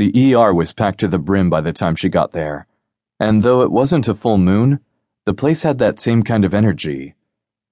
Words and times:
The 0.00 0.34
ER 0.34 0.54
was 0.54 0.72
packed 0.72 1.00
to 1.00 1.08
the 1.08 1.18
brim 1.18 1.50
by 1.50 1.60
the 1.60 1.74
time 1.74 1.94
she 1.94 2.08
got 2.08 2.32
there, 2.32 2.66
and 3.18 3.42
though 3.42 3.60
it 3.60 3.70
wasn't 3.70 4.08
a 4.08 4.14
full 4.14 4.38
moon, 4.38 4.80
the 5.26 5.34
place 5.34 5.62
had 5.62 5.76
that 5.76 6.00
same 6.00 6.22
kind 6.22 6.42
of 6.42 6.54
energy. 6.54 7.16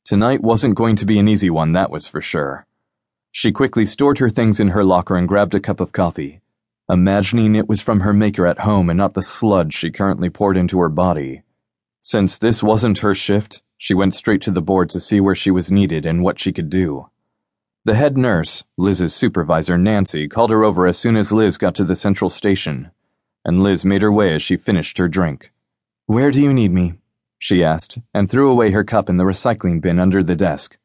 Tonight 0.05 0.43
wasn't 0.43 0.75
going 0.75 0.95
to 0.97 1.07
be 1.07 1.19
an 1.19 1.27
easy 1.27 1.49
one, 1.49 1.73
that 1.73 1.91
was 1.91 2.07
for 2.07 2.21
sure. 2.21 2.67
She 3.33 3.51
quickly 3.51 3.87
stored 3.87 4.19
her 4.19 4.29
things 4.29 4.61
in 4.61 4.69
her 4.69 4.85
locker 4.85 5.17
and 5.17 5.27
grabbed 5.27 5.55
a 5.55 5.59
cup 5.59 5.81
of 5.81 5.93
coffee, 5.93 6.43
imagining 6.87 7.55
it 7.55 7.67
was 7.67 7.81
from 7.81 8.01
her 8.01 8.13
maker 8.13 8.47
at 8.47 8.59
home 8.59 8.91
and 8.91 8.99
not 8.99 9.15
the 9.15 9.23
sludge 9.23 9.73
she 9.73 9.91
currently 9.91 10.29
poured 10.29 10.59
into 10.59 10.79
her 10.81 10.91
body. 10.91 11.45
Since 12.03 12.37
this 12.37 12.63
wasn't 12.63 12.99
her 12.99 13.15
shift, 13.15 13.63
she 13.79 13.95
went 13.95 14.13
straight 14.13 14.43
to 14.43 14.51
the 14.51 14.61
board 14.61 14.91
to 14.91 15.01
see 15.01 15.19
where 15.19 15.35
she 15.35 15.51
was 15.51 15.73
needed 15.73 16.05
and 16.05 16.23
what 16.23 16.39
she 16.39 16.53
could 16.53 16.69
do. 16.69 17.09
The 17.85 17.95
head 17.95 18.19
nurse, 18.19 18.65
Liz's 18.77 19.15
supervisor 19.15 19.79
Nancy, 19.79 20.29
called 20.29 20.51
her 20.51 20.65
over 20.65 20.87
as 20.87 20.99
soon 20.99 21.17
as 21.17 21.33
Liz 21.33 21.57
got 21.57 21.75
to 21.77 21.85
the 21.85 21.95
central 21.95 22.29
station, 22.29 22.91
and 23.45 23.63
Liz 23.63 23.85
made 23.85 24.03
her 24.03 24.13
way 24.13 24.35
as 24.35 24.43
she 24.43 24.57
finished 24.57 24.99
her 24.99 25.09
drink. 25.09 25.53
Where 26.07 26.31
do 26.31 26.43
you 26.43 26.53
need 26.53 26.73
me? 26.73 26.95
she 27.39 27.63
asked, 27.63 27.99
and 28.13 28.29
threw 28.29 28.51
away 28.51 28.73
her 28.73 28.83
cup 28.83 29.09
in 29.09 29.17
the 29.17 29.25
recycling 29.25 29.81
bin 29.81 30.01
under 30.01 30.23
the 30.23 30.35
desk. 30.35 30.77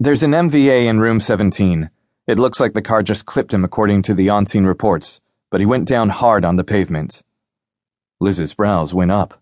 There's 0.00 0.24
an 0.24 0.32
MVA 0.32 0.86
in 0.86 0.98
room 0.98 1.20
17. 1.20 1.90
It 2.26 2.38
looks 2.38 2.58
like 2.58 2.72
the 2.72 2.82
car 2.82 3.02
just 3.02 3.26
clipped 3.26 3.54
him 3.54 3.64
according 3.64 4.02
to 4.02 4.14
the 4.14 4.28
on 4.28 4.46
scene 4.46 4.64
reports, 4.64 5.20
but 5.50 5.60
he 5.60 5.66
went 5.66 5.86
down 5.86 6.08
hard 6.08 6.44
on 6.44 6.56
the 6.56 6.64
pavement. 6.64 7.22
Liz's 8.20 8.54
brows 8.54 8.92
went 8.92 9.12
up. 9.12 9.40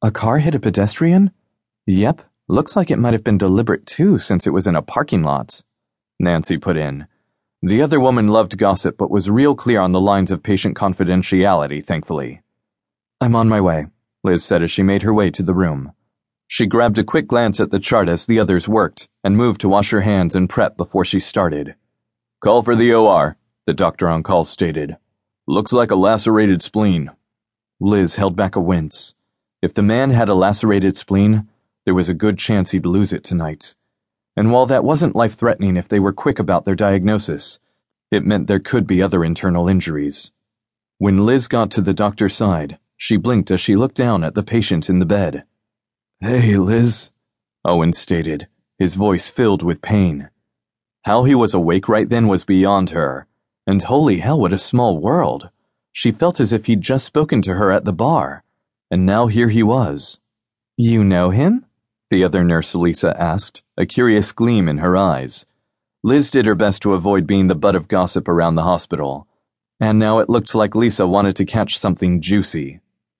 A 0.00 0.12
car 0.12 0.38
hit 0.38 0.54
a 0.54 0.60
pedestrian? 0.60 1.32
Yep, 1.86 2.22
looks 2.48 2.76
like 2.76 2.90
it 2.90 2.98
might 2.98 3.14
have 3.14 3.24
been 3.24 3.38
deliberate 3.38 3.86
too, 3.86 4.18
since 4.18 4.46
it 4.46 4.52
was 4.52 4.66
in 4.66 4.76
a 4.76 4.82
parking 4.82 5.22
lot. 5.22 5.62
Nancy 6.20 6.58
put 6.58 6.76
in. 6.76 7.06
The 7.62 7.80
other 7.80 7.98
woman 7.98 8.28
loved 8.28 8.58
gossip, 8.58 8.96
but 8.98 9.10
was 9.10 9.30
real 9.30 9.54
clear 9.54 9.80
on 9.80 9.92
the 9.92 10.00
lines 10.00 10.30
of 10.30 10.42
patient 10.42 10.76
confidentiality, 10.76 11.84
thankfully. 11.84 12.42
I'm 13.20 13.34
on 13.34 13.48
my 13.48 13.60
way. 13.60 13.86
Liz 14.22 14.44
said 14.44 14.62
as 14.62 14.70
she 14.70 14.82
made 14.82 15.02
her 15.02 15.14
way 15.14 15.30
to 15.30 15.42
the 15.42 15.54
room. 15.54 15.92
She 16.46 16.66
grabbed 16.66 16.98
a 16.98 17.04
quick 17.04 17.26
glance 17.26 17.58
at 17.60 17.70
the 17.70 17.80
chart 17.80 18.08
as 18.08 18.26
the 18.26 18.38
others 18.38 18.68
worked 18.68 19.08
and 19.22 19.36
moved 19.36 19.60
to 19.62 19.68
wash 19.68 19.90
her 19.90 20.02
hands 20.02 20.34
and 20.34 20.48
prep 20.48 20.76
before 20.76 21.04
she 21.04 21.20
started. 21.20 21.74
Call 22.40 22.62
for 22.62 22.76
the 22.76 22.92
OR, 22.92 23.36
the 23.66 23.72
doctor 23.72 24.08
on 24.08 24.22
call 24.22 24.44
stated. 24.44 24.96
Looks 25.46 25.72
like 25.72 25.90
a 25.90 25.96
lacerated 25.96 26.62
spleen. 26.62 27.10
Liz 27.80 28.16
held 28.16 28.36
back 28.36 28.56
a 28.56 28.60
wince. 28.60 29.14
If 29.62 29.72
the 29.72 29.82
man 29.82 30.10
had 30.10 30.28
a 30.28 30.34
lacerated 30.34 30.96
spleen, 30.96 31.48
there 31.84 31.94
was 31.94 32.08
a 32.08 32.14
good 32.14 32.38
chance 32.38 32.70
he'd 32.70 32.86
lose 32.86 33.12
it 33.12 33.24
tonight. 33.24 33.76
And 34.36 34.50
while 34.50 34.66
that 34.66 34.84
wasn't 34.84 35.14
life 35.14 35.34
threatening 35.34 35.76
if 35.76 35.88
they 35.88 36.00
were 36.00 36.12
quick 36.12 36.38
about 36.38 36.64
their 36.64 36.74
diagnosis, 36.74 37.58
it 38.10 38.24
meant 38.24 38.46
there 38.46 38.58
could 38.58 38.86
be 38.86 39.02
other 39.02 39.24
internal 39.24 39.68
injuries. 39.68 40.32
When 40.98 41.26
Liz 41.26 41.48
got 41.48 41.70
to 41.72 41.80
the 41.80 41.94
doctor's 41.94 42.34
side, 42.34 42.78
she 42.96 43.16
blinked 43.16 43.50
as 43.50 43.60
she 43.60 43.76
looked 43.76 43.96
down 43.96 44.24
at 44.24 44.34
the 44.34 44.42
patient 44.42 44.88
in 44.88 44.98
the 44.98 45.06
bed. 45.06 45.44
Hey, 46.20 46.56
Liz, 46.56 47.10
Owen 47.64 47.92
stated, 47.92 48.48
his 48.78 48.94
voice 48.94 49.28
filled 49.28 49.62
with 49.62 49.82
pain. 49.82 50.30
How 51.04 51.24
he 51.24 51.34
was 51.34 51.54
awake 51.54 51.88
right 51.88 52.08
then 52.08 52.28
was 52.28 52.44
beyond 52.44 52.90
her, 52.90 53.26
and 53.66 53.82
holy 53.82 54.18
hell, 54.18 54.40
what 54.40 54.52
a 54.52 54.58
small 54.58 54.98
world. 54.98 55.50
She 55.92 56.12
felt 56.12 56.40
as 56.40 56.52
if 56.52 56.66
he'd 56.66 56.80
just 56.80 57.04
spoken 57.04 57.42
to 57.42 57.54
her 57.54 57.70
at 57.70 57.84
the 57.84 57.92
bar, 57.92 58.42
and 58.90 59.04
now 59.04 59.26
here 59.26 59.48
he 59.48 59.62
was. 59.62 60.18
You 60.76 61.04
know 61.04 61.30
him? 61.30 61.66
The 62.14 62.22
other 62.22 62.44
nurse, 62.44 62.76
Lisa, 62.76 63.20
asked, 63.20 63.64
a 63.76 63.86
curious 63.86 64.30
gleam 64.30 64.68
in 64.68 64.78
her 64.78 64.96
eyes. 64.96 65.46
Liz 66.04 66.30
did 66.30 66.46
her 66.46 66.54
best 66.54 66.80
to 66.82 66.94
avoid 66.94 67.26
being 67.26 67.48
the 67.48 67.56
butt 67.56 67.74
of 67.74 67.88
gossip 67.88 68.28
around 68.28 68.54
the 68.54 68.62
hospital, 68.62 69.26
and 69.80 69.98
now 69.98 70.20
it 70.20 70.30
looked 70.30 70.54
like 70.54 70.76
Lisa 70.76 71.08
wanted 71.08 71.34
to 71.34 71.44
catch 71.44 71.76
something 71.76 72.20
juicy. 72.20 72.78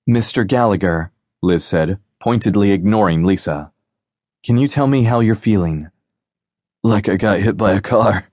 Mr. 0.09 0.47
Gallagher, 0.47 1.11
Liz 1.42 1.65
said, 1.65 1.98
pointedly 2.20 2.70
ignoring 2.70 3.25
Lisa. 3.25 3.72
Can 4.44 4.59
you 4.59 4.69
tell 4.69 4.87
me 4.87 5.03
how 5.03 5.19
you're 5.19 5.34
feeling? 5.34 5.91
Like 6.84 7.09
I 7.09 7.16
got 7.16 7.41
hit 7.41 7.56
by 7.56 7.72
a 7.72 7.81
car, 7.81 8.31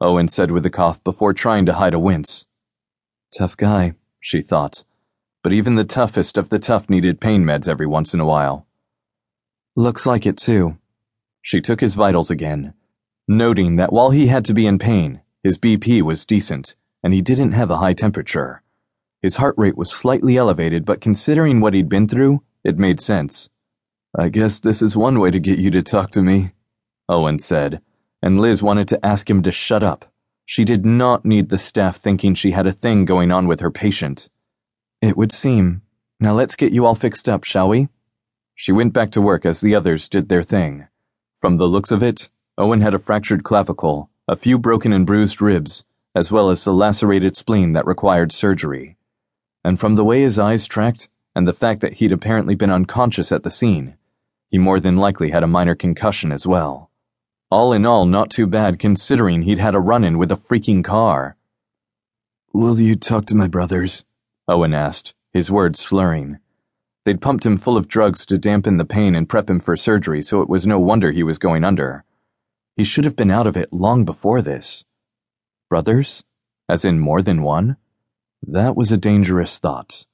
Owen 0.00 0.28
said 0.28 0.52
with 0.52 0.64
a 0.64 0.70
cough 0.70 1.02
before 1.02 1.32
trying 1.32 1.66
to 1.66 1.74
hide 1.74 1.94
a 1.94 1.98
wince. 1.98 2.46
Tough 3.36 3.56
guy, 3.56 3.94
she 4.20 4.42
thought. 4.42 4.84
But 5.42 5.52
even 5.52 5.74
the 5.74 5.82
toughest 5.82 6.38
of 6.38 6.50
the 6.50 6.60
tough 6.60 6.88
needed 6.88 7.20
pain 7.20 7.42
meds 7.44 7.66
every 7.66 7.88
once 7.88 8.14
in 8.14 8.20
a 8.20 8.24
while. 8.24 8.67
Looks 9.78 10.06
like 10.06 10.26
it 10.26 10.36
too. 10.36 10.76
She 11.40 11.60
took 11.60 11.80
his 11.80 11.94
vitals 11.94 12.32
again, 12.32 12.74
noting 13.28 13.76
that 13.76 13.92
while 13.92 14.10
he 14.10 14.26
had 14.26 14.44
to 14.46 14.52
be 14.52 14.66
in 14.66 14.76
pain, 14.76 15.20
his 15.44 15.56
BP 15.56 16.02
was 16.02 16.26
decent, 16.26 16.74
and 17.00 17.14
he 17.14 17.22
didn't 17.22 17.52
have 17.52 17.70
a 17.70 17.76
high 17.76 17.92
temperature. 17.92 18.64
His 19.22 19.36
heart 19.36 19.54
rate 19.56 19.76
was 19.76 19.92
slightly 19.92 20.36
elevated, 20.36 20.84
but 20.84 21.00
considering 21.00 21.60
what 21.60 21.74
he'd 21.74 21.88
been 21.88 22.08
through, 22.08 22.42
it 22.64 22.76
made 22.76 22.98
sense. 22.98 23.50
I 24.18 24.30
guess 24.30 24.58
this 24.58 24.82
is 24.82 24.96
one 24.96 25.20
way 25.20 25.30
to 25.30 25.38
get 25.38 25.60
you 25.60 25.70
to 25.70 25.80
talk 25.80 26.10
to 26.10 26.22
me, 26.22 26.54
Owen 27.08 27.38
said, 27.38 27.80
and 28.20 28.40
Liz 28.40 28.60
wanted 28.60 28.88
to 28.88 29.06
ask 29.06 29.30
him 29.30 29.44
to 29.44 29.52
shut 29.52 29.84
up. 29.84 30.12
She 30.44 30.64
did 30.64 30.84
not 30.84 31.24
need 31.24 31.50
the 31.50 31.56
staff 31.56 31.98
thinking 31.98 32.34
she 32.34 32.50
had 32.50 32.66
a 32.66 32.72
thing 32.72 33.04
going 33.04 33.30
on 33.30 33.46
with 33.46 33.60
her 33.60 33.70
patient. 33.70 34.28
It 35.00 35.16
would 35.16 35.30
seem. 35.30 35.82
Now 36.18 36.34
let's 36.34 36.56
get 36.56 36.72
you 36.72 36.84
all 36.84 36.96
fixed 36.96 37.28
up, 37.28 37.44
shall 37.44 37.68
we? 37.68 37.86
She 38.60 38.72
went 38.72 38.92
back 38.92 39.12
to 39.12 39.20
work 39.22 39.46
as 39.46 39.60
the 39.60 39.74
others 39.74 40.08
did 40.08 40.28
their 40.28 40.42
thing. 40.42 40.88
From 41.32 41.56
the 41.56 41.68
looks 41.68 41.92
of 41.92 42.02
it, 42.02 42.28
Owen 42.58 42.80
had 42.80 42.94
a 42.94 42.98
fractured 42.98 43.44
clavicle, 43.44 44.10
a 44.26 44.34
few 44.34 44.58
broken 44.58 44.92
and 44.92 45.06
bruised 45.06 45.40
ribs, 45.40 45.84
as 46.14 46.32
well 46.32 46.50
as 46.50 46.66
a 46.66 46.72
lacerated 46.72 47.36
spleen 47.36 47.72
that 47.74 47.86
required 47.86 48.32
surgery 48.32 48.96
and 49.64 49.78
from 49.78 49.96
the 49.96 50.04
way 50.04 50.22
his 50.22 50.38
eyes 50.38 50.66
tracked, 50.66 51.10
and 51.34 51.46
the 51.46 51.52
fact 51.52 51.82
that 51.82 51.94
he'd 51.94 52.10
apparently 52.10 52.54
been 52.54 52.70
unconscious 52.70 53.30
at 53.30 53.42
the 53.42 53.50
scene, 53.50 53.98
he 54.50 54.58
more 54.58 54.80
than 54.80 54.96
likely 54.96 55.30
had 55.30 55.42
a 55.42 55.46
minor 55.46 55.74
concussion 55.74 56.32
as 56.32 56.46
well. 56.46 56.90
All 57.50 57.72
in 57.72 57.84
all, 57.84 58.06
not 58.06 58.30
too 58.30 58.46
bad 58.46 58.78
considering 58.78 59.42
he'd 59.42 59.58
had 59.58 59.74
a 59.74 59.80
run 59.80 60.04
in 60.04 60.18
with 60.18 60.32
a 60.32 60.36
freaking 60.36 60.82
car. 60.82 61.36
Will 62.52 62.80
you 62.80 62.96
talk 62.96 63.26
to 63.26 63.34
my 63.34 63.46
brothers? 63.46 64.04
Owen 64.48 64.74
asked, 64.74 65.14
his 65.32 65.50
words 65.50 65.80
slurring. 65.80 66.38
They'd 67.08 67.22
pumped 67.22 67.46
him 67.46 67.56
full 67.56 67.78
of 67.78 67.88
drugs 67.88 68.26
to 68.26 68.36
dampen 68.36 68.76
the 68.76 68.84
pain 68.84 69.14
and 69.14 69.26
prep 69.26 69.48
him 69.48 69.60
for 69.60 69.78
surgery, 69.78 70.20
so 70.20 70.42
it 70.42 70.48
was 70.50 70.66
no 70.66 70.78
wonder 70.78 71.10
he 71.10 71.22
was 71.22 71.38
going 71.38 71.64
under. 71.64 72.04
He 72.76 72.84
should 72.84 73.06
have 73.06 73.16
been 73.16 73.30
out 73.30 73.46
of 73.46 73.56
it 73.56 73.72
long 73.72 74.04
before 74.04 74.42
this. 74.42 74.84
Brothers? 75.70 76.22
As 76.68 76.84
in 76.84 77.00
more 77.00 77.22
than 77.22 77.40
one? 77.40 77.78
That 78.46 78.76
was 78.76 78.92
a 78.92 78.98
dangerous 78.98 79.58
thought. 79.58 80.04